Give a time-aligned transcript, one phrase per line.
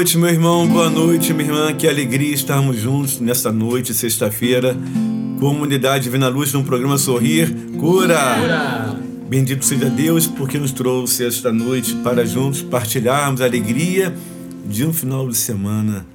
[0.00, 0.66] Noite, meu irmão.
[0.66, 1.74] Boa noite, minha irmã.
[1.74, 4.74] Que alegria estarmos juntos nesta noite, sexta-feira.
[5.38, 8.18] Comunidade Divina Luz, no programa Sorrir Cura.
[8.40, 8.96] Cura.
[9.28, 14.14] Bendito seja Deus, porque nos trouxe esta noite para juntos partilharmos a alegria
[14.64, 16.06] de um final de semana,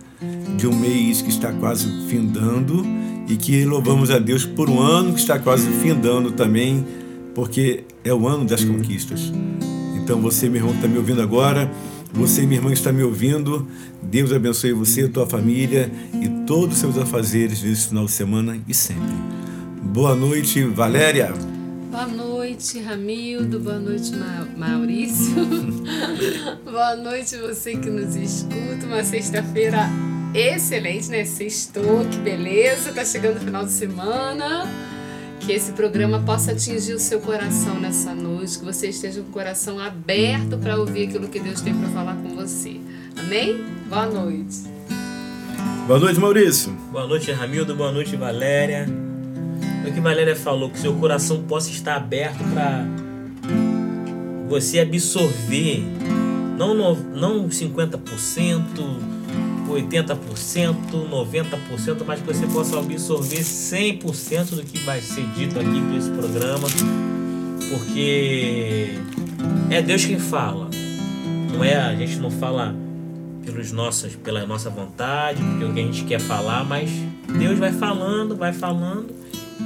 [0.57, 2.83] de um mês que está quase findando
[3.27, 6.85] e que louvamos a Deus por um ano que está quase findando também,
[7.33, 9.31] porque é o ano das conquistas.
[9.95, 11.71] Então você, meu irmão, que está me ouvindo agora,
[12.13, 13.67] você, minha irmã, está me ouvindo.
[14.01, 18.73] Deus abençoe você, tua família e todos os seus afazeres nesse final de semana e
[18.73, 19.15] sempre.
[19.81, 21.33] Boa noite, Valéria.
[21.91, 23.59] Boa noite, Ramildo.
[23.59, 24.11] Boa noite,
[24.55, 25.35] Maurício.
[26.63, 28.85] Boa noite, você que nos escuta.
[28.85, 29.89] Uma sexta-feira
[30.39, 31.25] excelente, né?
[31.25, 32.91] Sextou, que beleza.
[32.91, 34.69] Tá chegando o final de semana.
[35.39, 39.31] Que esse programa possa atingir o seu coração nessa noite, que você esteja com o
[39.31, 42.79] coração aberto para ouvir aquilo que Deus tem para falar com você.
[43.15, 43.63] Amém?
[43.87, 44.63] Boa noite.
[45.85, 46.71] Boa noite, Maurício.
[46.91, 47.75] Boa noite, Ramildo.
[47.75, 48.87] Boa noite, Valéria.
[49.87, 52.83] O que Valéria falou, que seu coração possa estar aberto para
[54.49, 55.83] você absorver,
[56.57, 58.61] não, no, não 50%,
[59.73, 60.75] 80%,
[61.09, 66.09] 90%, mas que você possa absorver 100% do que vai ser dito aqui por esse
[66.11, 66.67] programa,
[67.69, 68.99] porque
[69.69, 70.69] é Deus quem fala.
[71.53, 72.75] Não é, a gente não fala
[73.43, 76.89] pelos nossos, pela nossa vontade, porque o que a gente quer falar, mas
[77.37, 79.13] Deus vai falando, vai falando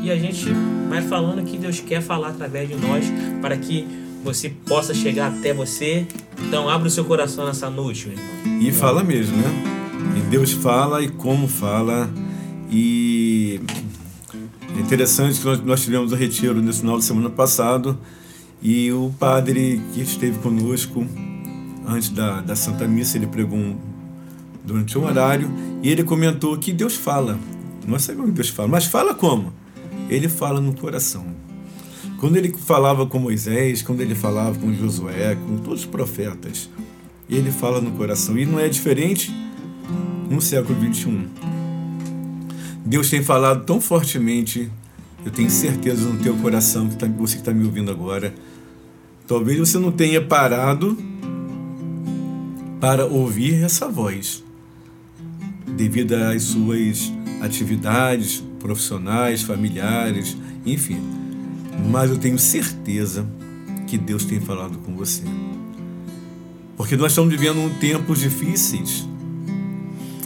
[0.01, 0.45] e a gente
[0.89, 3.05] vai falando o que Deus quer falar através de nós
[3.41, 3.87] para que
[4.23, 6.05] você possa chegar até você.
[6.47, 8.61] Então, abra o seu coração nessa noite, meu irmão.
[8.61, 9.78] E fala mesmo, né?
[10.19, 12.09] E Deus fala e como fala.
[12.69, 13.61] E
[14.75, 17.97] é interessante que nós, nós tivemos um retiro nesse final de semana passado
[18.61, 21.07] e o padre que esteve conosco
[21.87, 23.77] antes da, da Santa Missa, ele pregou um,
[24.65, 25.49] durante um horário
[25.81, 27.39] e ele comentou que Deus fala.
[27.87, 29.53] Nós sabemos que Deus fala, mas fala como?
[30.09, 31.25] Ele fala no coração.
[32.17, 36.69] Quando ele falava com Moisés, quando ele falava com Josué, com todos os profetas,
[37.29, 38.37] ele fala no coração.
[38.37, 39.33] E não é diferente
[40.29, 41.27] no século 21.
[42.85, 44.71] Deus tem falado tão fortemente,
[45.25, 48.33] eu tenho certeza no teu coração, que tá, você que está me ouvindo agora.
[49.27, 50.97] Talvez você não tenha parado
[52.79, 54.43] para ouvir essa voz,
[55.67, 57.11] devido às suas
[57.41, 60.35] atividades profissionais, familiares,
[60.65, 60.99] enfim.
[61.91, 63.25] Mas eu tenho certeza
[63.87, 65.23] que Deus tem falado com você.
[66.75, 69.07] Porque nós estamos vivendo tempos difíceis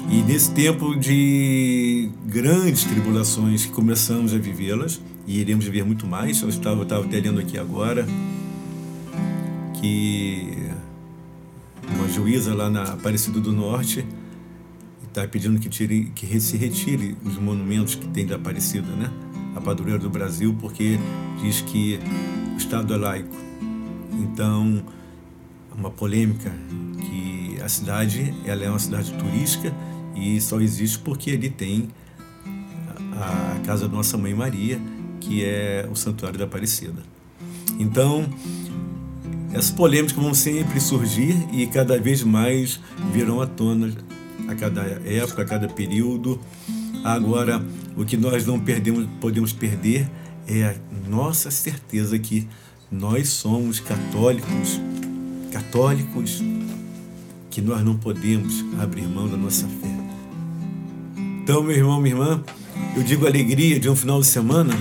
[0.09, 6.41] e nesse tempo de grandes tribulações que começamos a vivê-las, e iremos viver muito mais,
[6.41, 8.05] eu estava, eu estava até lendo aqui agora
[9.79, 10.57] que
[11.95, 14.05] uma juíza lá na Aparecida do Norte
[15.07, 19.11] está pedindo que, tire, que se retire os monumentos que tem da Aparecida, né?
[19.55, 20.99] a padroeira do Brasil, porque
[21.41, 21.99] diz que
[22.53, 23.35] o Estado é laico.
[24.11, 24.83] Então,
[25.77, 26.51] uma polêmica
[26.99, 29.73] que a cidade ela é uma cidade turística
[30.15, 31.89] e só existe porque ele tem
[33.19, 34.79] a, casa da Nossa Mãe Maria,
[35.19, 37.01] que é o Santuário da Aparecida.
[37.79, 38.25] Então,
[39.51, 42.79] essas polêmicas vão sempre surgir e cada vez mais
[43.11, 43.93] virão à tona
[44.47, 46.39] a cada época, a cada período.
[47.03, 47.63] Agora,
[47.95, 50.09] o que nós não perdemos, podemos perder
[50.47, 50.75] é a
[51.09, 52.47] nossa certeza que
[52.91, 54.79] nós somos católicos,
[55.51, 56.41] católicos,
[57.49, 59.92] que nós não podemos abrir mão da nossa fé.
[61.43, 62.41] Então, meu irmão, minha irmã,
[62.95, 64.73] eu digo alegria de um final de semana,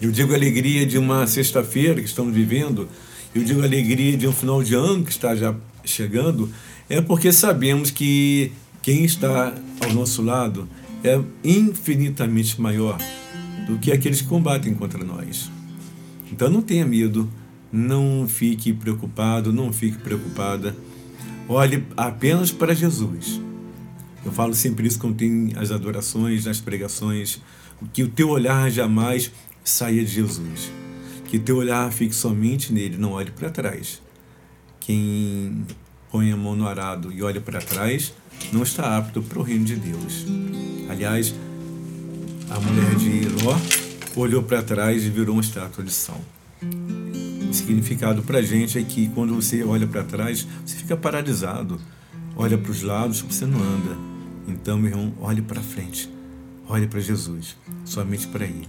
[0.00, 2.88] eu digo alegria de uma sexta-feira que estamos vivendo,
[3.34, 5.52] eu digo alegria de um final de ano que está já
[5.84, 6.48] chegando,
[6.88, 9.52] é porque sabemos que quem está
[9.84, 10.68] ao nosso lado
[11.02, 12.96] é infinitamente maior
[13.66, 15.50] do que aqueles que combatem contra nós.
[16.30, 17.28] Então não tenha medo,
[17.72, 20.76] não fique preocupado, não fique preocupada.
[21.48, 23.49] Olhe apenas para Jesus.
[24.24, 27.40] Eu falo sempre isso quando tem as adorações, nas pregações,
[27.92, 29.30] que o teu olhar jamais
[29.64, 30.70] saia de Jesus.
[31.26, 34.02] Que o teu olhar fique somente nele, não olhe para trás.
[34.80, 35.64] Quem
[36.10, 38.12] põe a mão no arado e olha para trás
[38.52, 40.26] não está apto para o reino de Deus.
[40.88, 41.34] Aliás,
[42.50, 43.56] a mulher de Ló
[44.16, 46.20] olhou para trás e virou uma estátua de sal.
[47.48, 51.80] O significado para a gente é que quando você olha para trás, você fica paralisado.
[52.36, 54.09] Olha para os lados, você não anda.
[54.50, 56.10] Então, meu irmão, olhe para frente.
[56.68, 58.68] Olhe para Jesus, somente para Ele.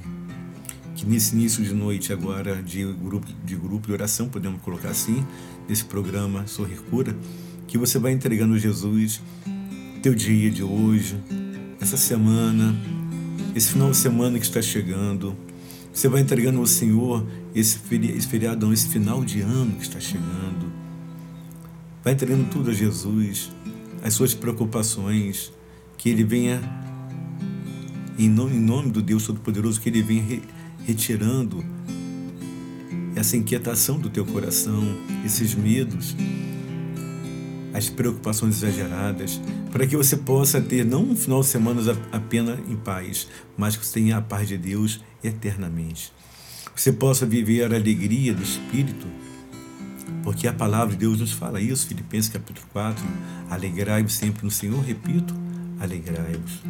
[0.96, 5.26] Que nesse início de noite agora de grupo de grupo de oração, podemos colocar assim,
[5.68, 7.16] nesse programa Sorrir Cura,
[7.68, 9.22] que você vai entregando a Jesus
[10.02, 11.16] teu dia de hoje,
[11.80, 12.76] essa semana,
[13.56, 15.36] esse final de semana que está chegando.
[15.94, 17.78] Você vai entregando ao Senhor esse
[18.28, 20.72] feriadão, esse final de ano que está chegando.
[22.04, 23.52] Vai entregando tudo a Jesus,
[24.02, 25.54] as suas preocupações,
[26.02, 26.60] que Ele venha,
[28.18, 30.42] em nome, em nome do Deus Todo-Poderoso, que Ele venha re,
[30.84, 31.64] retirando
[33.16, 34.82] essa inquietação do teu coração,
[35.24, 36.16] esses medos,
[37.72, 39.40] as preocupações exageradas,
[39.72, 41.80] para que você possa ter não um final de semana
[42.12, 46.12] apenas em paz, mas que você tenha a paz de Deus eternamente.
[46.76, 49.06] Você possa viver a alegria do Espírito,
[50.24, 53.06] porque a palavra de Deus nos fala isso, Filipenses capítulo 4,
[53.52, 55.51] alegrai-vos sempre no Senhor, repito,
[55.82, 56.62] alegrai-vos.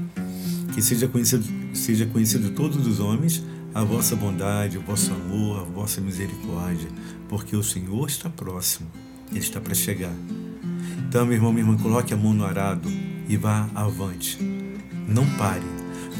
[0.73, 3.43] Que seja conhecido, seja conhecido todos os homens
[3.73, 6.89] a vossa bondade, o vosso amor, a vossa misericórdia,
[7.29, 8.89] porque o Senhor está próximo,
[9.29, 10.13] Ele está para chegar.
[11.07, 12.89] Então, meu irmão, minha irmã, coloque a mão no arado
[13.27, 14.37] e vá avante.
[15.07, 15.65] Não pare.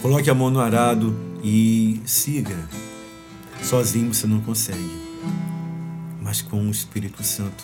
[0.02, 2.58] Coloque a mão no arado e siga.
[3.62, 4.92] Sozinho você não consegue,
[6.22, 7.64] mas com o Espírito Santo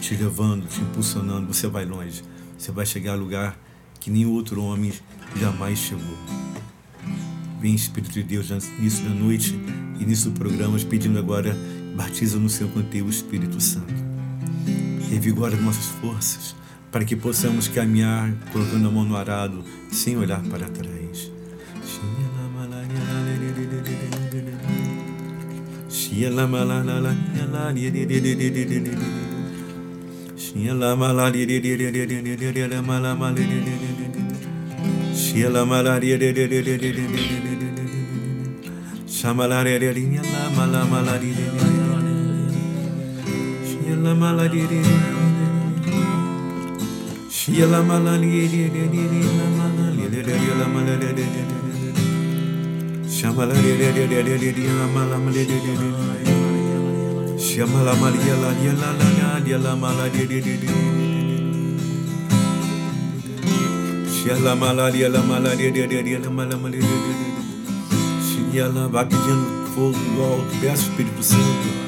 [0.00, 2.22] te levando, te impulsionando, você vai longe.
[2.58, 3.58] Você vai chegar a lugar
[4.06, 4.92] que nenhum outro homem
[5.34, 6.16] jamais chegou.
[7.60, 9.58] Vem Espírito de Deus nisso da noite,
[9.98, 11.58] início do programa, pedindo agora,
[11.96, 13.92] batiza no seu conteúdo o Espírito Santo
[15.10, 16.54] revigora nossas forças,
[16.92, 21.32] para que possamos caminhar colocando a mão no arado, sem olhar para trás.
[35.36, 37.84] Sia la mala dia dia dia dia dia dia dia dia
[39.04, 41.52] Sama la dia dia dia la mala mala dia dia
[43.68, 44.80] Sia la mala dia dia
[47.28, 50.96] Sia la mala dia dia dia dia dia la mala dia dia dia la mala
[50.96, 51.44] dia dia dia
[53.04, 55.92] Sama la dia dia dia dia dia dia dia la mala mala dia dia dia
[57.36, 60.95] Sia mala mala dia la dia la la dia la mala dia dia dia dia
[65.22, 65.70] maladi
[68.26, 71.85] Sheila vai pedindo fogo do alto, peço Espírito Santo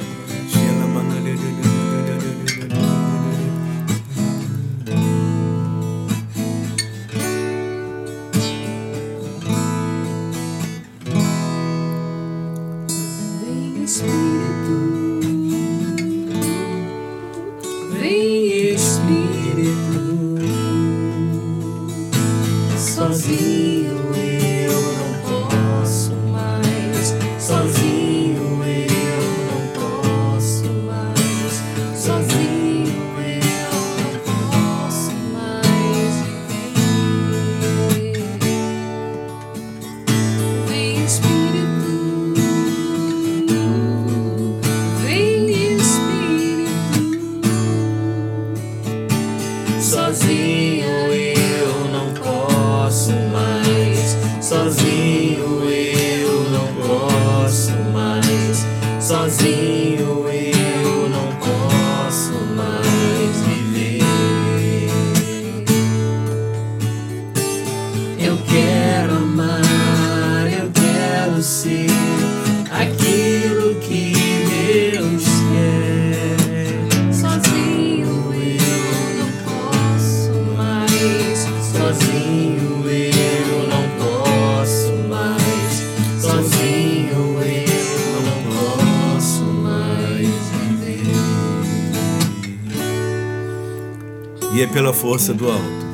[95.08, 95.86] força do alto.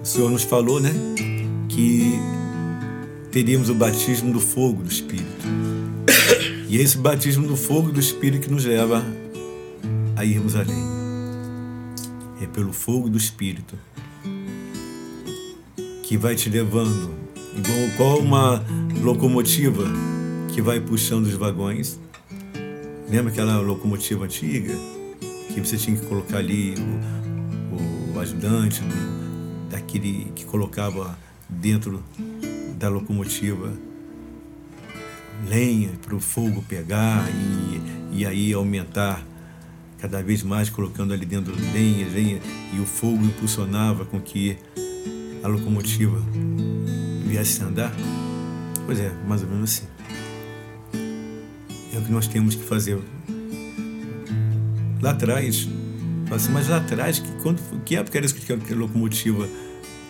[0.00, 0.92] O Senhor nos falou, né,
[1.68, 2.20] que
[3.32, 5.44] teríamos o batismo do fogo do Espírito.
[6.68, 9.04] E é esse batismo do fogo do Espírito que nos leva
[10.14, 10.84] a irmos além.
[12.40, 13.76] É pelo fogo do Espírito
[16.04, 17.10] que vai te levando,
[17.56, 18.64] igual qual uma
[19.02, 19.82] locomotiva
[20.54, 21.98] que vai puxando os vagões.
[23.10, 24.95] Lembra aquela locomotiva antiga
[25.62, 26.74] que você tinha que colocar ali
[27.72, 28.82] o, o ajudante
[29.70, 32.04] daquele que colocava dentro
[32.78, 33.72] da locomotiva
[35.48, 39.24] lenha para o fogo pegar e, e aí aumentar
[39.98, 42.38] cada vez mais, colocando ali dentro lenha, lenha,
[42.74, 44.58] e o fogo impulsionava com que
[45.42, 46.22] a locomotiva
[47.24, 47.94] viesse a andar.
[48.84, 49.86] Pois é, mais ou menos assim.
[51.94, 52.98] É o que nós temos que fazer.
[55.00, 55.68] Lá atrás,
[56.30, 59.48] assim, mas lá atrás, que, quando, que época era isso que tinha locomotiva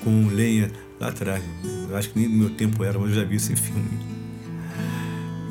[0.03, 0.71] com lenha?
[1.01, 1.43] Lá atrás.
[1.89, 4.17] Eu acho que nem no meu tempo era, mas eu já vi esse filme.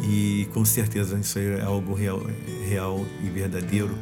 [0.07, 2.21] E com certeza isso é algo real,
[2.67, 3.95] real e verdadeiro.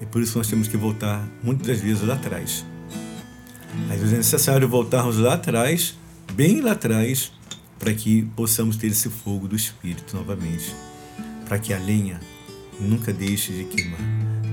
[0.00, 2.64] E por isso nós temos que voltar muitas vezes lá atrás.
[3.90, 5.96] Às vezes é necessário voltarmos lá atrás,
[6.32, 7.32] bem lá atrás,
[7.78, 10.74] para que possamos ter esse fogo do Espírito novamente.
[11.46, 12.20] Para que a lenha
[12.80, 14.00] nunca deixe de queimar.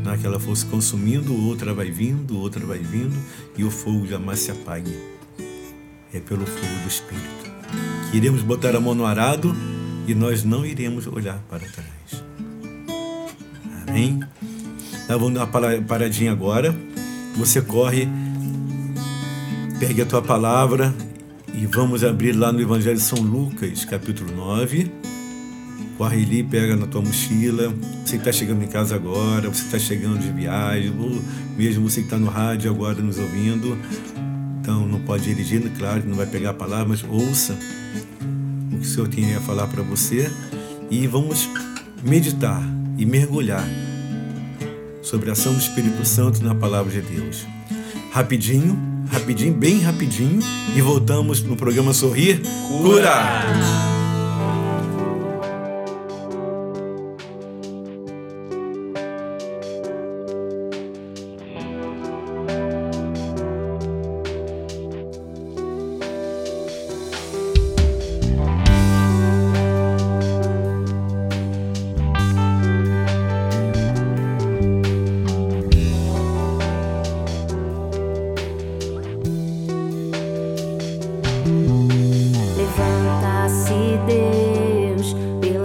[0.03, 3.15] Não é que ela fosse consumindo, outra vai vindo, outra vai vindo,
[3.58, 4.98] e o fogo jamais se apague.
[6.13, 7.51] É pelo fogo do Espírito.
[8.10, 9.55] Que iremos botar a mão no arado
[10.08, 12.24] e nós não iremos olhar para trás.
[13.88, 14.20] Amém?
[15.08, 16.75] Nós vamos dar uma paradinha agora.
[17.36, 18.08] Você corre,
[19.79, 20.93] pegue a tua palavra
[21.53, 24.91] e vamos abrir lá no Evangelho de São Lucas, capítulo 9.
[25.98, 27.74] Corre ali, pega na tua mochila.
[28.11, 31.21] Você que está chegando em casa agora, você está chegando de viagem, ou
[31.55, 33.77] mesmo você que está no rádio agora nos ouvindo.
[34.59, 37.57] Então não pode dirigir, claro, não vai pegar a palavra, mas ouça
[38.73, 40.29] o que o Senhor tem a falar para você
[40.89, 41.47] e vamos
[42.03, 42.61] meditar
[42.97, 43.65] e mergulhar
[45.01, 47.47] sobre a ação do Espírito Santo na palavra de Deus.
[48.11, 48.77] Rapidinho,
[49.09, 50.41] rapidinho, bem rapidinho
[50.75, 52.91] e voltamos no programa Sorrir Cura.
[52.91, 53.90] Cura.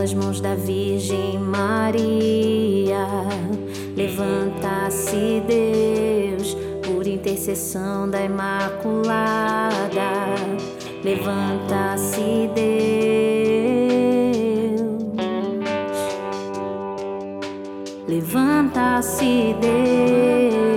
[0.06, 3.08] nas mãos da Virgem Maria.
[3.96, 9.72] Levanta-se, Deus, por intercessão da Imaculada.
[11.02, 12.86] Levanta-se, Deus.
[18.06, 20.75] Levanta-se, Deus.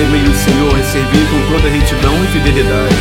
[0.00, 2.96] Temei o Senhor e servi com toda retidão e fidelidade.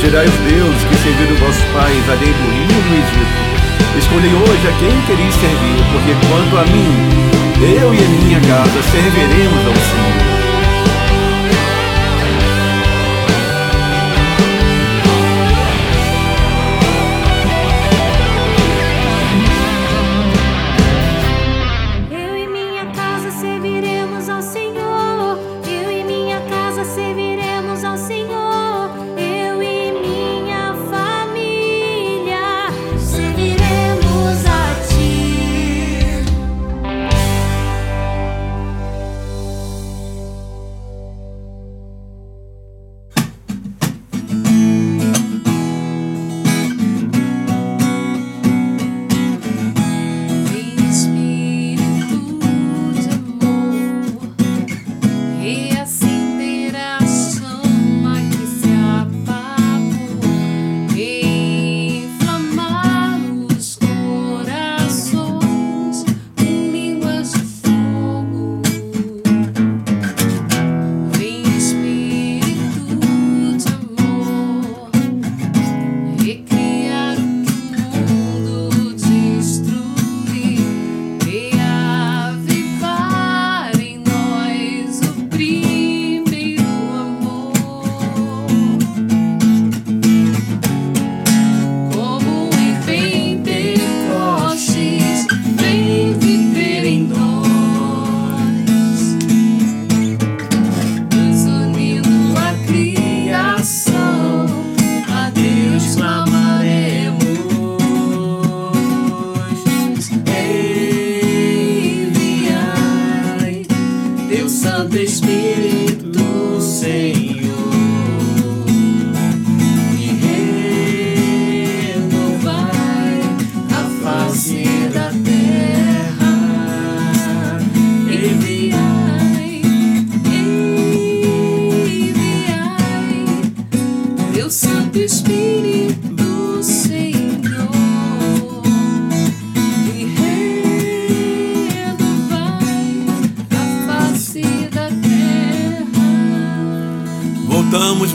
[0.00, 3.96] Tirai os deuses que serviram vossos pais além do rio no Egito.
[3.96, 6.90] Escolhei hoje a quem quereis servir, porque quanto a mim,
[7.62, 10.35] eu e a minha casa serviremos ao Senhor.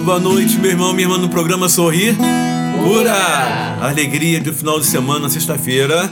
[0.02, 2.16] Boa noite, meu irmão, minha irmã, no programa Sorrir.
[2.84, 3.78] Cura!
[3.82, 6.10] Alegria do final de semana, sexta-feira.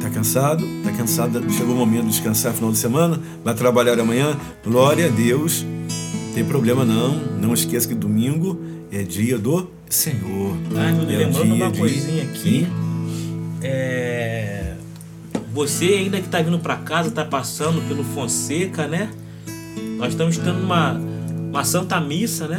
[0.00, 0.64] Tá cansado?
[0.84, 1.52] Tá cansado?
[1.52, 3.20] Chegou o momento de descansar final de semana?
[3.44, 4.36] Vai trabalhar amanhã?
[4.64, 5.64] Glória a Deus.
[5.64, 7.16] Não tem problema não.
[7.40, 8.60] Não esqueça que domingo
[8.92, 10.56] é dia do Senhor.
[10.76, 11.78] Ah, tô é lembrando uma de...
[11.78, 12.68] coisinha aqui.
[13.62, 14.74] É...
[15.52, 19.10] Você ainda que tá vindo para casa, tá passando pelo Fonseca, né?
[19.98, 21.09] Nós estamos tendo uma
[21.50, 22.56] uma Santa Missa, né?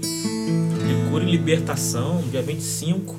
[0.00, 3.14] De cura e libertação, dia 25.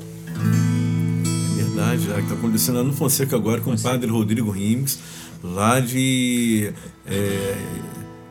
[1.57, 4.99] É verdade, é, está acontecendo lá no Fonseca agora com o padre Rodrigo Rimes,
[5.41, 6.73] lá de
[7.05, 7.57] é,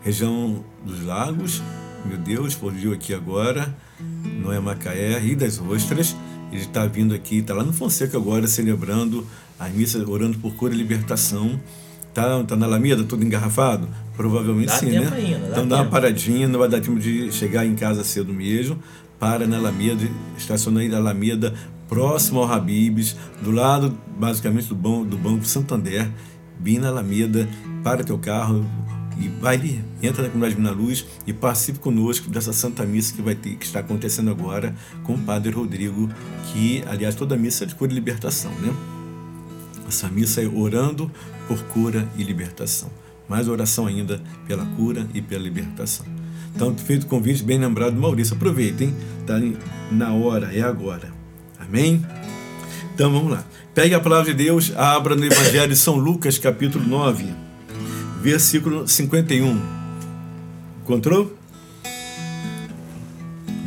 [0.02, 1.62] região dos Lagos.
[2.04, 3.74] Meu Deus, explodiu aqui agora.
[4.42, 6.14] Não é Macaé, Rio das Ostras.
[6.52, 9.26] Ele está vindo aqui, está lá no Fonseca agora, celebrando
[9.58, 11.58] a missa, orando por cura e libertação.
[12.14, 13.88] Tá, tá na Alameda, tudo engarrafado?
[14.16, 15.10] Provavelmente dá sim, né?
[15.12, 18.32] Ainda, dá então dá uma paradinha, não vai dar tempo de chegar em casa cedo
[18.32, 18.78] mesmo.
[19.18, 21.52] Para na Alameda, estaciona aí na Alameda,
[21.88, 26.08] próximo ao Habibs, do lado, basicamente, do Banco, do banco Santander,
[26.58, 27.48] bem na Alameda,
[27.82, 28.64] para teu carro
[29.18, 33.22] e vai ali, entra na comunidade na Luz e participe conosco dessa Santa Missa que
[33.22, 36.08] vai ter, que está acontecendo agora com o Padre Rodrigo,
[36.52, 38.74] que, aliás, toda missa é de cura e libertação, né?
[39.86, 41.10] Essa missa é orando
[41.46, 42.90] por cura e libertação.
[43.28, 46.06] Mais oração ainda pela cura e pela libertação.
[46.54, 48.36] Então, feito o convite, bem lembrado, Maurício.
[48.36, 49.34] Aproveitem, está
[49.90, 51.12] na hora, é agora.
[51.58, 52.04] Amém?
[52.94, 53.44] Então vamos lá.
[53.74, 57.26] Pegue a palavra de Deus, abra no Evangelho de São Lucas, capítulo 9,
[58.22, 59.60] versículo 51.
[60.82, 61.36] Encontrou?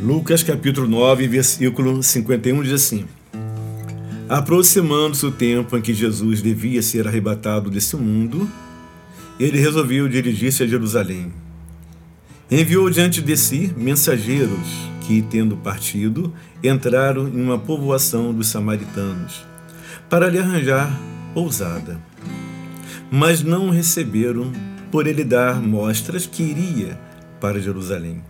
[0.00, 3.04] Lucas, capítulo 9, versículo 51 diz assim:
[4.28, 8.46] Aproximando-se o tempo em que Jesus devia ser arrebatado desse mundo,
[9.40, 11.32] ele resolveu dirigir-se a Jerusalém.
[12.50, 14.68] Enviou diante de si mensageiros
[15.06, 19.46] que, tendo partido, entraram em uma povoação dos samaritanos
[20.10, 20.94] para lhe arranjar
[21.32, 21.98] pousada.
[23.10, 24.52] Mas não receberam
[24.90, 27.00] por ele dar mostras que iria
[27.40, 28.22] para Jerusalém.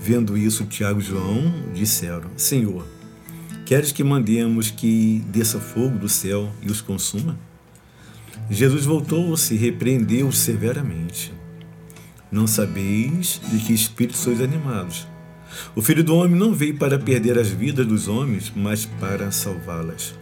[0.00, 2.84] Vendo isso, Tiago e João disseram: Senhor,
[3.64, 7.38] Queres que mandemos que desça fogo do céu e os consuma?
[8.50, 11.32] Jesus voltou-se e repreendeu severamente.
[12.30, 15.06] Não sabeis de que espírito sois animados.
[15.76, 20.14] O Filho do Homem não veio para perder as vidas dos homens, mas para salvá-las.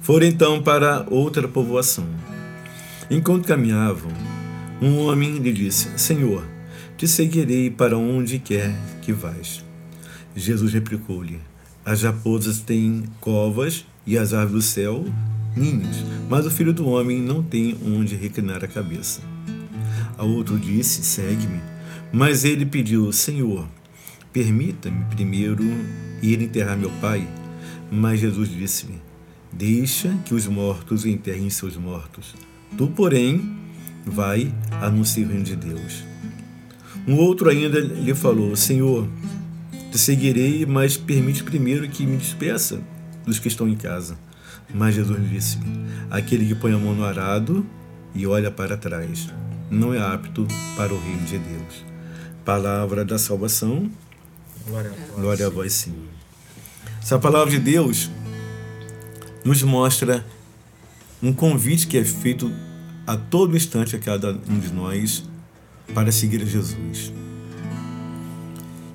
[0.00, 2.06] Foram então para outra povoação.
[3.10, 4.12] Enquanto caminhavam,
[4.80, 6.44] um homem lhe disse: Senhor,
[6.96, 9.64] te seguirei para onde quer que vais.
[10.34, 11.40] Jesus replicou-lhe:
[11.88, 15.06] As raposas têm covas e as aves do céu
[15.56, 19.22] ninhos, mas o filho do homem não tem onde reclinar a cabeça.
[20.18, 21.62] A outro disse: Segue-me.
[22.12, 23.66] Mas ele pediu: Senhor,
[24.34, 25.64] permita-me primeiro
[26.20, 27.26] ir enterrar meu pai.
[27.90, 29.00] Mas Jesus disse-lhe:
[29.50, 32.34] Deixa que os mortos enterrem seus mortos.
[32.76, 33.56] Tu, porém,
[34.04, 36.04] vai anunciar o reino de Deus.
[37.06, 39.08] Um outro ainda lhe falou: Senhor,
[39.90, 42.80] te seguirei, mas permite primeiro que me despeça
[43.26, 44.18] dos que estão em casa.
[44.72, 45.58] Mas Jesus disse:
[46.10, 47.64] Aquele que põe a mão no arado
[48.14, 49.28] e olha para trás
[49.70, 50.46] não é apto
[50.76, 51.84] para o reino de Deus.
[52.44, 53.90] Palavra da salvação.
[54.66, 55.20] Glória a vós.
[55.20, 56.08] Glória a vós, Senhor.
[57.00, 58.10] Essa palavra de Deus
[59.44, 60.24] nos mostra
[61.22, 62.52] um convite que é feito
[63.06, 65.24] a todo instante a cada um de nós
[65.94, 67.12] para seguir a Jesus.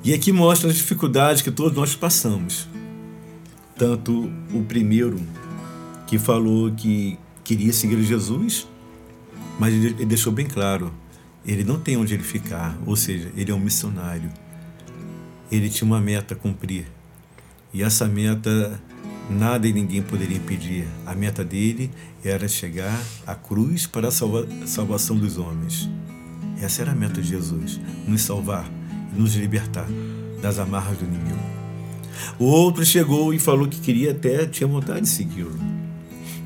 [0.04, 2.68] E aqui mostra as dificuldades que todos nós passamos.
[3.78, 5.18] Tanto o primeiro
[6.06, 8.68] que falou que queria seguir Jesus,
[9.58, 10.94] mas ele deixou bem claro,
[11.46, 14.30] ele não tem onde ele ficar, ou seja, ele é um missionário.
[15.50, 16.86] Ele tinha uma meta a cumprir.
[17.74, 18.82] E essa meta
[19.30, 20.86] nada e ninguém poderia impedir.
[21.06, 21.90] A meta dele
[22.22, 25.90] era chegar à cruz para a salva salvação dos homens.
[26.62, 28.70] Essa era a meta de Jesus, nos salvar
[29.16, 29.88] nos libertar
[30.42, 31.40] das amarras do inimigo.
[32.40, 35.58] O outro chegou e falou que queria até, tinha vontade de segui-lo.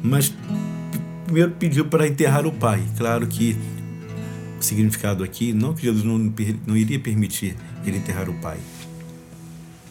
[0.03, 0.33] Mas
[1.25, 2.83] primeiro pediu para enterrar o pai.
[2.97, 3.57] Claro que
[4.59, 6.33] o significado aqui, não que Jesus não,
[6.65, 8.57] não iria permitir ele enterrar o pai,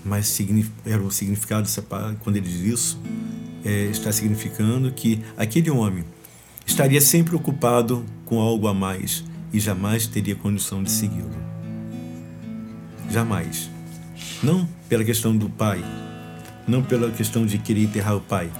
[0.05, 0.39] mas
[0.85, 1.69] era o significado
[2.21, 3.01] quando ele diz isso,
[3.65, 6.05] é, está significando que aquele homem
[6.67, 11.46] estaria sempre ocupado com algo a mais e jamais teria condição de segui-lo.
[13.11, 13.71] Jamais.
[14.43, 15.83] Não pela questão do pai,
[16.67, 18.51] não pela questão de querer enterrar o pai,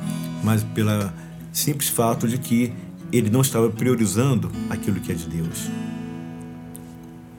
[0.43, 1.13] mas pela
[1.53, 2.73] simples fato de que
[3.13, 5.71] ele não estava priorizando aquilo que é de Deus.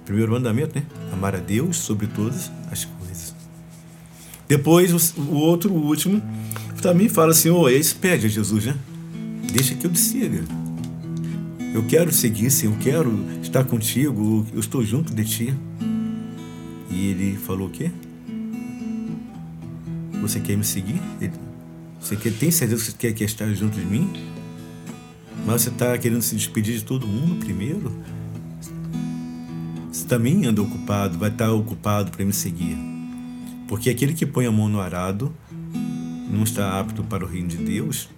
[0.06, 0.86] Primeiro mandamento, né?
[1.12, 3.36] Amar a Deus sobre todas as coisas.
[4.48, 6.22] Depois, o outro, o último,
[6.82, 8.76] também fala assim: oh, esse pede a Jesus, né?
[9.52, 10.44] Deixa que eu te siga.
[11.74, 15.54] Eu quero seguir, sim, eu quero estar contigo, eu estou junto de ti.
[16.98, 17.92] E ele falou o quê?
[20.20, 21.00] Você quer me seguir?
[21.22, 21.32] Ele,
[22.00, 24.12] você quer, tem certeza que você quer, quer estar junto de mim?
[25.46, 27.94] Mas você está querendo se despedir de todo mundo primeiro?
[29.92, 32.76] Você também anda ocupado, vai estar ocupado para me seguir.
[33.68, 35.32] Porque aquele que põe a mão no arado
[36.32, 38.10] não está apto para o reino de Deus.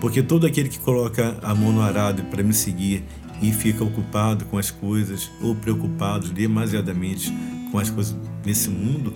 [0.00, 3.04] Porque todo aquele que coloca a mão no arado para me seguir
[3.42, 7.30] e fica ocupado com as coisas ou preocupado demasiadamente
[7.74, 8.14] com as coisas
[8.46, 9.12] nesse mundo,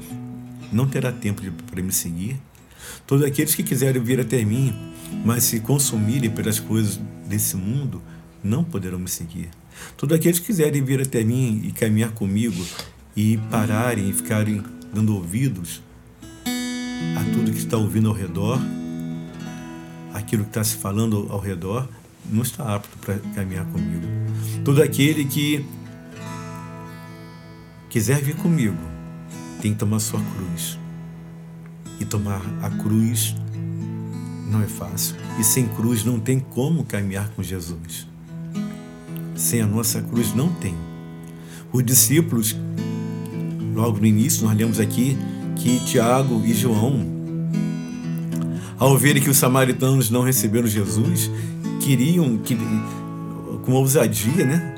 [0.72, 1.40] não terá tempo
[1.70, 2.36] para me seguir.
[3.06, 4.74] Todos aqueles que quiserem vir até mim,
[5.24, 8.02] mas se consumirem pelas coisas desse mundo,
[8.42, 9.48] não poderão me seguir.
[9.96, 12.66] Todos aqueles que quiserem vir até mim e caminhar comigo
[13.16, 14.60] e pararem e ficarem
[14.92, 15.80] dando ouvidos
[16.44, 18.60] a tudo que está ouvindo ao redor,
[20.12, 21.88] aquilo que está se falando ao redor,
[22.28, 24.04] não está apto para caminhar comigo.
[24.64, 25.64] Todo aquele que
[27.98, 28.78] quiser vir comigo
[29.60, 30.78] tem que tomar sua cruz
[31.98, 33.34] e tomar a cruz
[34.48, 35.16] não é fácil.
[35.36, 38.06] E sem cruz não tem como caminhar com Jesus.
[39.34, 40.76] Sem a nossa cruz não tem.
[41.72, 42.56] Os discípulos,
[43.74, 45.18] logo no início, nós lemos aqui
[45.56, 47.04] que Tiago e João,
[48.78, 51.28] ao verem que os samaritanos não receberam Jesus,
[51.80, 52.56] queriam, que,
[53.64, 54.77] com ousadia, né?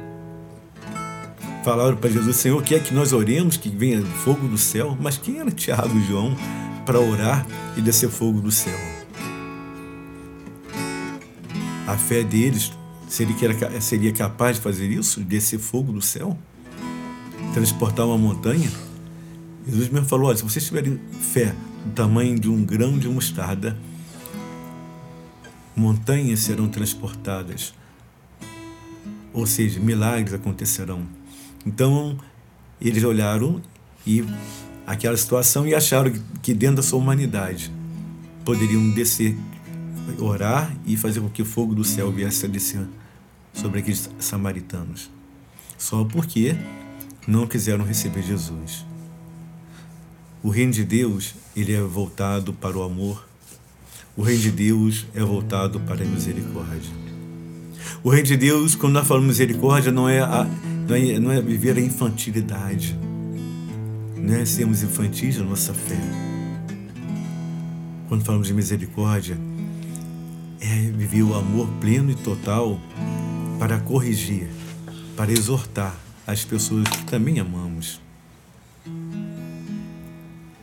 [1.62, 4.96] Falaram para Jesus, Senhor, quer que nós oremos que venha fogo do céu?
[4.98, 6.34] Mas quem era Tiago e João
[6.86, 7.46] para orar
[7.76, 8.78] e descer fogo do céu.
[11.86, 12.72] A fé deles
[13.08, 15.20] seria, seria capaz de fazer isso?
[15.20, 16.36] Descer fogo do céu?
[17.52, 18.70] Transportar uma montanha?
[19.66, 23.76] Jesus mesmo falou: olha, se vocês tiverem fé do tamanho de um grão de mostarda,
[25.76, 27.74] montanhas serão transportadas.
[29.32, 31.19] Ou seja, milagres acontecerão.
[31.64, 32.18] Então,
[32.80, 33.60] eles olharam
[34.06, 34.24] e
[34.86, 37.70] aquela situação e acharam que dentro da sua humanidade
[38.44, 39.36] poderiam descer,
[40.18, 42.86] orar e fazer com que o fogo do céu viesse a descer
[43.52, 45.10] sobre aqueles samaritanos.
[45.76, 46.56] só porque
[47.26, 48.84] não quiseram receber Jesus.
[50.42, 53.28] O reino de Deus, ele é voltado para o amor.
[54.16, 56.90] O reino de Deus é voltado para a misericórdia.
[58.02, 60.46] O reino de Deus, quando nós falamos misericórdia, não é, a,
[60.90, 62.98] não é, não é viver a infantilidade.
[64.16, 65.96] Não é sermos infantis na nossa fé.
[68.08, 69.38] Quando falamos de misericórdia,
[70.60, 72.80] é viver o amor pleno e total
[73.58, 74.48] para corrigir,
[75.16, 78.00] para exortar as pessoas que também amamos.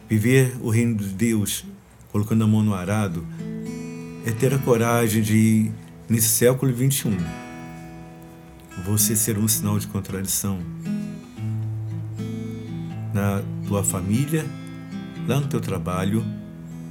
[0.09, 1.63] Viver o reino de Deus
[2.11, 3.25] colocando a mão no arado
[4.25, 5.71] é ter a coragem de,
[6.09, 7.17] nesse século XXI,
[8.85, 10.59] você ser um sinal de contradição
[13.13, 14.45] na tua família,
[15.27, 16.23] lá no teu trabalho,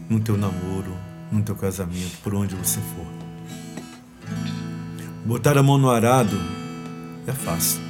[0.09, 0.95] no teu namoro,
[1.31, 3.07] no teu casamento, por onde você for.
[5.25, 6.37] Botar a mão no arado
[7.27, 7.81] é fácil.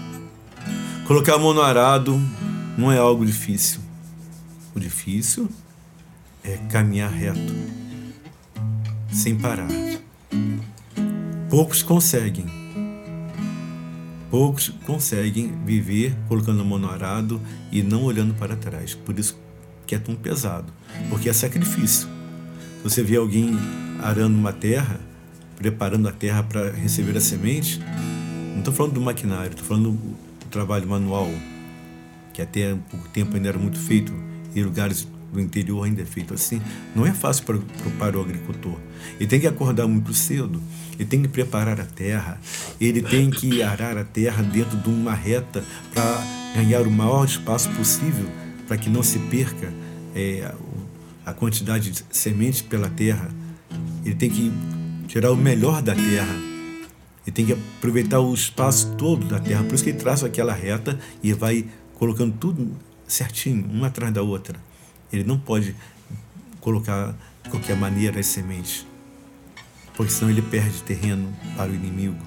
[1.07, 2.21] Colocar a mão no arado
[2.77, 3.81] não é algo difícil.
[4.75, 5.49] O difícil
[6.43, 7.55] é caminhar reto,
[9.11, 9.69] sem parar.
[11.49, 12.56] Poucos conseguem.
[14.31, 18.95] Poucos conseguem viver colocando a mão no arado e não olhando para trás.
[18.95, 19.39] Por isso
[19.87, 20.73] que é tão pesado,
[21.09, 22.09] porque é sacrifício.
[22.79, 23.57] Se você vê alguém
[24.03, 25.01] arando uma terra,
[25.57, 27.81] preparando a terra para receber a semente,
[28.53, 31.31] não estou falando do maquinário, estou falando do trabalho manual,
[32.33, 34.13] que até há pouco tempo ainda era muito feito
[34.55, 36.61] em lugares do interior ainda é feito assim,
[36.95, 37.59] não é fácil para,
[37.99, 38.77] para o agricultor.
[39.19, 40.63] Ele tem que acordar muito cedo,
[40.95, 42.41] ele tem que preparar a terra,
[42.81, 45.63] ele tem que arar a terra dentro de uma reta
[45.93, 46.23] para
[46.55, 48.27] ganhar o maior espaço possível
[48.67, 49.73] para que não se perca
[50.15, 50.53] é,
[51.25, 53.29] a quantidade de sementes pela terra.
[54.05, 54.53] Ele tem que
[55.07, 56.35] tirar o melhor da terra.
[57.27, 59.65] Ele tem que aproveitar o espaço todo da terra.
[59.65, 64.23] Por isso que ele traça aquela reta e vai colocando tudo certinho, uma atrás da
[64.23, 64.59] outra.
[65.13, 65.75] Ele não pode
[66.61, 68.87] colocar de qualquer maneira as sementes,
[69.95, 72.19] porque senão ele perde terreno para o inimigo.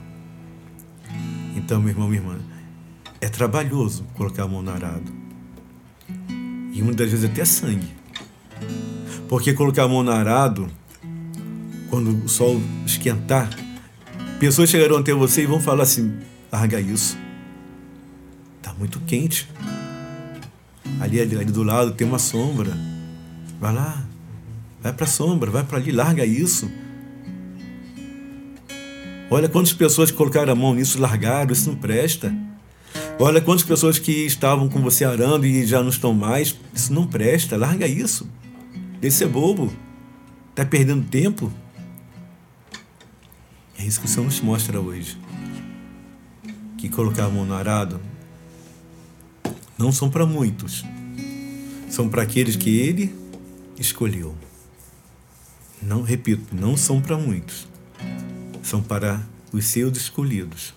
[1.56, 2.40] Então, meu irmão, minha irmã,
[3.20, 5.12] é trabalhoso colocar a mão no arado.
[6.72, 7.88] E muitas vezes até sangue.
[9.28, 10.70] Porque colocar a mão no arado,
[11.90, 13.50] quando o sol esquentar,
[14.40, 16.18] pessoas chegarão até você e vão falar assim:
[16.52, 17.18] larga isso.
[18.58, 19.48] Está muito quente.
[21.00, 22.78] Ali, ali, ali do lado tem uma sombra.
[23.60, 24.06] Vai lá.
[24.82, 26.72] Vai para a sombra, vai para ali, larga isso.
[29.30, 32.34] Olha quantas pessoas colocaram a mão nisso largaram, isso não presta.
[33.20, 37.06] Olha quantas pessoas que estavam com você arando e já não estão mais, isso não
[37.06, 38.28] presta, larga isso.
[39.00, 39.72] Deixa ser bobo.
[40.50, 41.52] Está perdendo tempo.
[43.78, 45.18] É isso que o Senhor nos mostra hoje.
[46.78, 48.00] Que colocar a mão no arado
[49.80, 50.84] não são para muitos,
[51.90, 53.16] são para aqueles que ele
[53.80, 54.36] escolheu.
[55.82, 57.66] Não, repito, não são para muitos,
[58.62, 60.74] são para os seus escolhidos,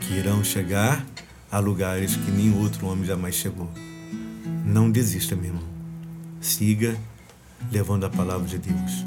[0.00, 1.04] que irão chegar
[1.52, 3.70] a lugares que nenhum outro homem jamais chegou.
[4.64, 5.68] Não desista, meu irmão.
[6.40, 6.98] Siga
[7.70, 9.04] levando a palavra de Deus,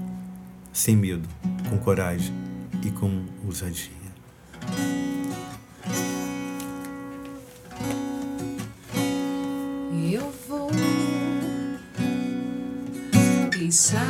[0.72, 1.28] sem medo,
[1.68, 2.34] com coragem
[2.86, 3.99] e com ousadia.
[13.70, 14.09] Deixar-me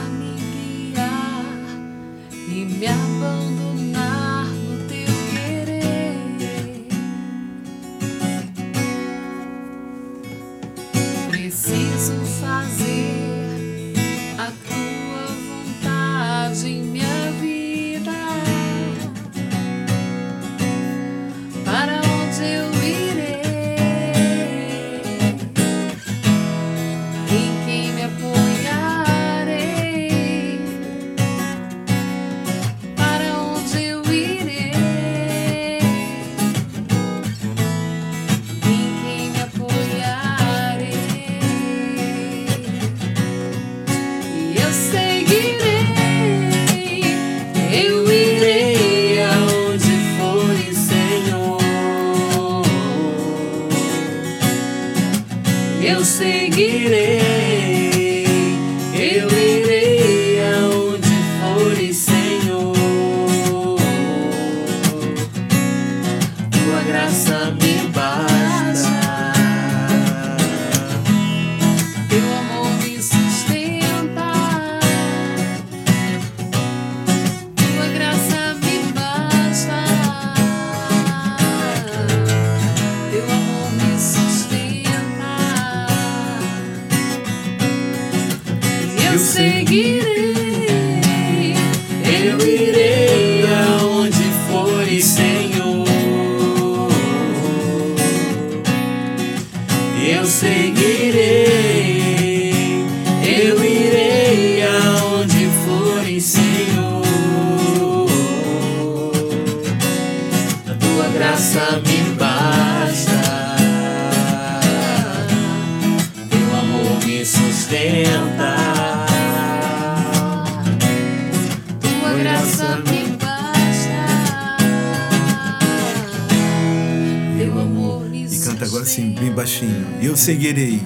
[130.10, 130.82] Eu seguirei.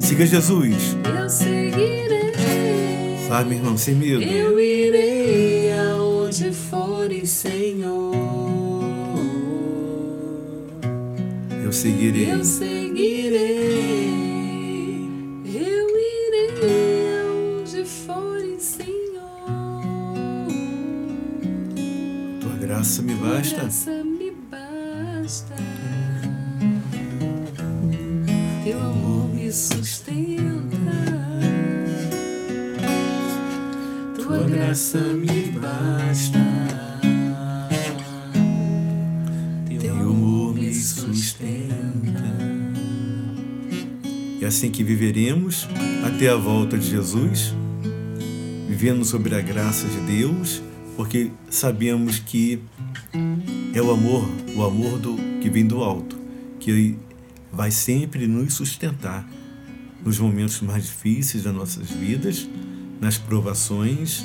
[0.00, 0.96] Siga Jesus.
[1.16, 2.32] Eu seguirei.
[3.28, 4.20] Sabe, meu irmão, sem medo.
[4.20, 8.12] Eu irei aonde for, Senhor.
[11.64, 12.32] Eu seguirei.
[12.32, 13.38] Eu seguirei.
[15.54, 18.88] Eu irei aonde for, Senhor.
[22.40, 23.56] Tua graça me Tua basta.
[23.56, 24.03] graça
[29.54, 30.42] sustenta.
[34.16, 36.38] Tua graça me basta.
[39.80, 42.24] Teu amor me sustenta.
[44.40, 45.68] E assim que viveremos
[46.04, 47.54] até a volta de Jesus,
[48.68, 50.60] vivendo sobre a graça de Deus,
[50.96, 52.60] porque sabemos que
[53.72, 56.18] é o amor, o amor do que vem do alto,
[56.58, 56.98] que
[57.52, 59.24] vai sempre nos sustentar
[60.04, 62.48] nos momentos mais difíceis das nossas vidas,
[63.00, 64.24] nas provações.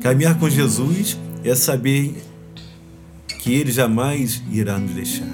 [0.00, 2.14] Caminhar com Jesus é saber
[3.40, 5.28] que Ele jamais irá nos deixar.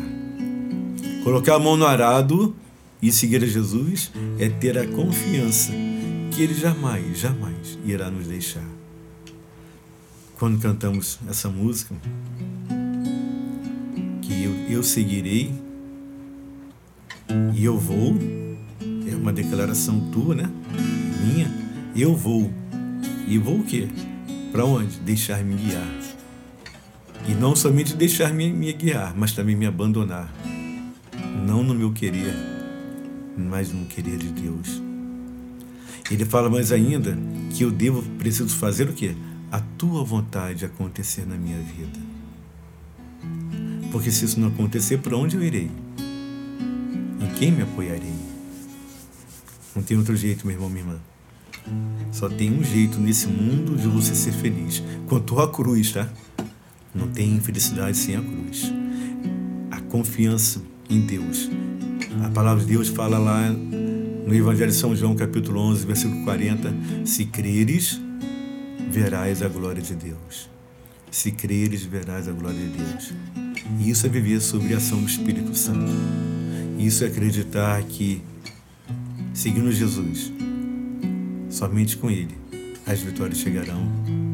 [1.22, 2.54] Colocar a mão no arado
[3.00, 5.72] e seguir a Jesus é ter a confiança
[6.30, 8.64] que Ele jamais, jamais irá nos deixar.
[10.38, 11.94] Quando cantamos essa música,
[14.22, 15.52] que eu, eu seguirei
[17.54, 18.16] e eu vou,
[19.12, 20.50] é uma declaração tua, né?
[21.24, 21.50] Minha,
[21.94, 22.52] eu vou.
[23.26, 23.88] E vou o quê?
[24.50, 24.98] Para onde?
[24.98, 25.86] Deixar-me guiar.
[27.28, 30.32] E não somente deixar-me me guiar, mas também me abandonar.
[31.46, 32.34] Não no meu querer,
[33.36, 34.82] mas no querer de Deus.
[36.10, 37.16] Ele fala mais ainda
[37.54, 39.14] que eu devo, preciso fazer o quê?
[39.50, 42.00] A tua vontade acontecer na minha vida.
[43.92, 45.70] Porque se isso não acontecer, para onde eu irei?
[47.20, 48.31] Em quem me apoiarei?
[49.74, 51.00] Não tem outro jeito, meu irmão, minha irmã.
[52.10, 54.82] Só tem um jeito nesse mundo de você ser feliz.
[55.06, 56.08] Quanto à cruz, tá?
[56.94, 58.72] Não tem felicidade sem a cruz.
[59.70, 60.60] A confiança
[60.90, 61.48] em Deus.
[62.24, 66.74] A palavra de Deus fala lá no Evangelho de São João, capítulo 11, versículo 40:
[67.04, 68.00] Se creres,
[68.90, 70.50] verás a glória de Deus.
[71.10, 73.12] Se creres, verás a glória de Deus.
[73.80, 75.92] E isso é viver sobre a ação do Espírito Santo.
[76.78, 78.22] Isso é acreditar que,
[79.32, 80.32] seguindo Jesus,
[81.48, 82.36] somente com Ele,
[82.86, 83.82] as vitórias chegarão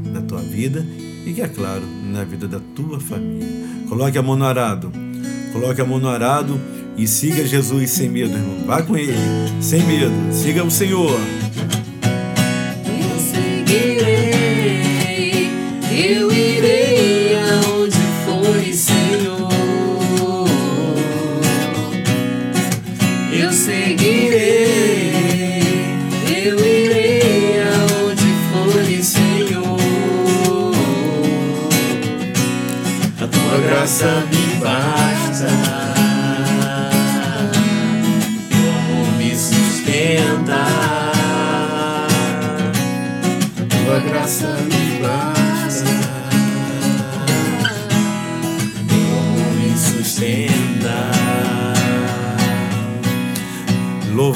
[0.04, 0.84] na tua vida
[1.26, 3.46] e que, é claro, na vida da tua família.
[3.88, 4.90] Coloque a mão no arado.
[5.52, 6.60] Coloque a mão no arado
[6.96, 8.66] e siga Jesus sem medo, irmão.
[8.66, 9.14] Vá com Ele,
[9.60, 10.12] sem medo.
[10.32, 11.18] Siga o Senhor.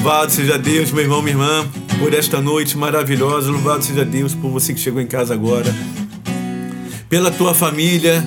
[0.03, 1.65] Louvado seja Deus, meu irmão, minha irmã,
[1.97, 3.49] por esta noite maravilhosa.
[3.49, 5.73] Louvado seja Deus por você que chegou em casa agora.
[7.07, 8.21] Pela tua família,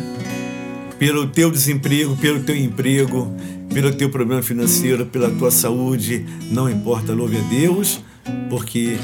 [0.99, 3.31] pelo teu desemprego, pelo teu emprego,
[3.75, 6.25] pelo teu problema financeiro, pela tua saúde.
[6.51, 8.01] Não importa, louve a Deus,
[8.49, 8.97] porque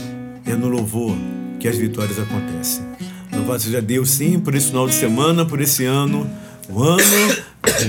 [0.46, 1.14] é no louvor
[1.60, 2.86] que as vitórias acontecem.
[3.34, 6.26] Louvado seja Deus, sim, por esse final de semana, por esse ano.
[6.70, 7.04] O ano,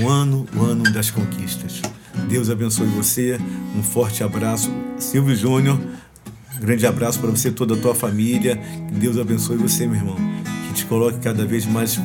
[0.02, 1.80] o ano, o ano das conquistas.
[2.28, 3.38] Deus abençoe você.
[3.76, 4.70] Um forte abraço.
[4.98, 5.78] Silvio Júnior,
[6.58, 8.56] grande abraço para você e toda a tua família.
[8.56, 10.16] Que Deus abençoe você, meu irmão.
[10.68, 11.98] Que te coloque cada vez mais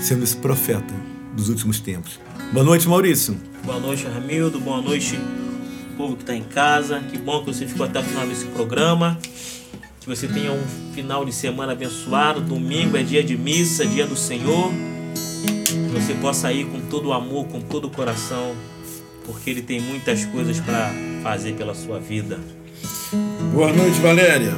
[0.00, 0.94] sendo esse profeta
[1.34, 2.18] dos últimos tempos.
[2.52, 3.36] Boa noite, Maurício.
[3.64, 4.58] Boa noite, Ramildo.
[4.58, 5.18] Boa noite,
[5.96, 7.00] povo que está em casa.
[7.00, 9.18] Que bom que você ficou até o final desse programa.
[10.00, 12.40] Que você tenha um final de semana abençoado.
[12.40, 14.72] Domingo é dia de missa, dia do Senhor.
[15.66, 18.54] Que você possa ir com todo o amor, com todo o coração,
[19.30, 20.90] porque Ele tem muitas coisas para
[21.22, 22.38] fazer pela sua vida.
[23.52, 24.52] Boa noite, Valéria.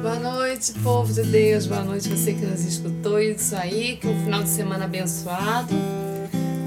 [0.00, 1.66] Boa noite, povo de Deus.
[1.66, 3.20] Boa noite, você que nos escutou.
[3.20, 5.74] Isso aí, que um final de semana abençoado.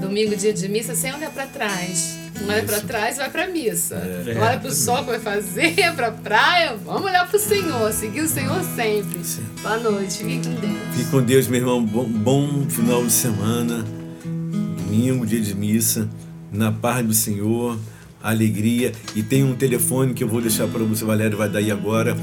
[0.00, 2.18] Domingo, dia de missa, sem olhar para trás.
[2.40, 3.96] Não olha para trás, vai para missa.
[3.96, 4.38] É.
[4.38, 6.76] Olha para o sol que vai fazer, para praia.
[6.84, 9.24] Vamos olhar para o Senhor, seguir o Senhor sempre.
[9.24, 9.44] Sim.
[9.62, 10.96] Boa noite, fiquem com Deus.
[10.96, 11.84] Fique com Deus, meu irmão.
[11.84, 13.84] Bom, bom final de semana.
[14.24, 16.08] Domingo, dia de missa.
[16.52, 17.78] Na paz do Senhor.
[18.22, 18.92] Alegria.
[19.16, 22.14] E tem um telefone que eu vou deixar para você, Valéria, vai daí agora.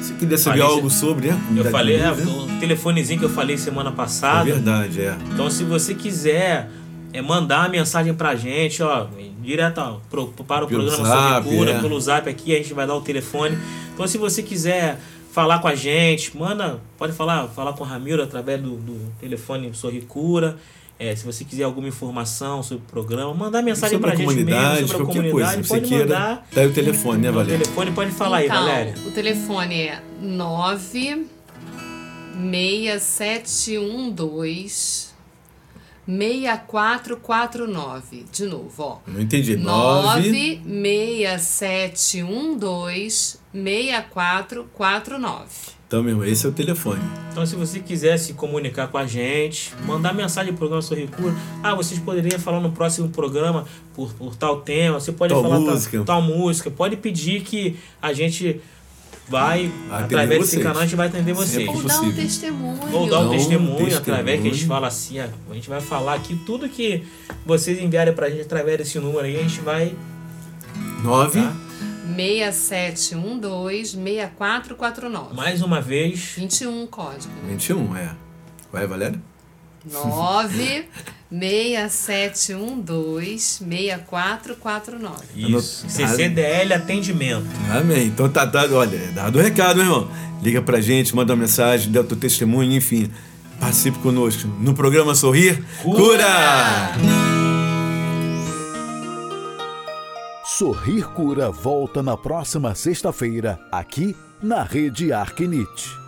[0.00, 1.38] Se quiser saber Falei, algo sobre, né?
[1.54, 4.44] Eu falei, é, o telefonezinho que eu falei semana é passada.
[4.44, 5.14] verdade, é.
[5.30, 6.70] Então, se você quiser
[7.12, 9.06] é, mandar uma mensagem pra gente, ó,
[9.42, 11.80] direto ó, pro, para o Pelo programa zap, Sobre Cura, é.
[11.80, 13.58] pelo zap aqui, a gente vai dar o telefone.
[13.92, 14.98] Então, se você quiser
[15.32, 19.70] falar com a gente, manda, pode falar, falar com o Ramiro através do, do telefone
[19.74, 20.56] Sorri Cura.
[21.04, 24.82] É, se você quiser alguma informação sobre o programa, mandar mensagem pra a gente comunidade,
[24.82, 25.68] mesmo, sobre a qualquer comunidade, coisa.
[25.74, 26.46] Pode queira, mandar.
[26.54, 27.58] tá aí o telefone, né, O Valéria?
[27.58, 28.94] telefone pode falar aí, então, Valéria.
[29.04, 31.26] o telefone é 9
[32.52, 35.10] 6712
[36.06, 38.24] 6449.
[38.32, 38.98] De novo, ó.
[39.04, 39.56] Não entendi.
[39.56, 40.60] Nove.
[40.64, 45.44] 96712 6449.
[45.86, 47.02] Então, meu esse é o telefone.
[47.30, 51.34] Então, se você quiser se comunicar com a gente, mandar mensagem pro programa Sorri Cura.
[51.62, 54.98] Ah, vocês poderiam falar no próximo programa por, por tal tema.
[54.98, 56.02] Você pode Tal falar tal- música.
[56.04, 56.70] Tal, música.
[56.70, 58.58] Pode pedir que a gente
[59.28, 60.62] vai, Atender através desse vocês.
[60.62, 61.68] canal, a gente vai atender vocês.
[61.68, 62.80] Ou dar um testemunho.
[62.94, 63.96] Ou dar um um testemunho, testemunho.
[63.98, 67.02] através que a gente fala assim, a gente vai falar aqui tudo que
[67.44, 69.94] vocês enviarem pra gente através desse número aí, a gente vai.
[71.04, 71.38] Nove.
[71.42, 71.54] Tá?
[72.16, 75.34] 6712 6449.
[75.34, 77.32] Mais uma vez, 21 código.
[77.46, 78.10] 21, é.
[78.72, 79.20] Vai, Valéria?
[79.90, 80.84] 9
[81.30, 85.16] 6712 6449.
[85.34, 85.88] isso.
[85.88, 87.46] CCDL Atendimento.
[87.70, 88.06] Amém.
[88.06, 90.10] Então tá dado, olha, é dado o recado, meu irmão.
[90.42, 93.10] Liga pra gente, manda uma mensagem, dê o teu testemunho, enfim.
[93.58, 96.92] Participe conosco no programa Sorrir Cura!
[100.62, 106.01] Sorrir Cura volta na próxima sexta-feira, aqui na Rede Arquinite.